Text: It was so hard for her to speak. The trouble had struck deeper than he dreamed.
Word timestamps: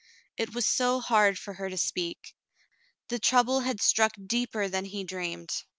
It 0.35 0.55
was 0.55 0.65
so 0.65 0.99
hard 0.99 1.37
for 1.37 1.53
her 1.53 1.69
to 1.69 1.77
speak. 1.77 2.33
The 3.09 3.19
trouble 3.19 3.59
had 3.59 3.79
struck 3.79 4.13
deeper 4.25 4.67
than 4.67 4.85
he 4.85 5.03
dreamed. 5.03 5.61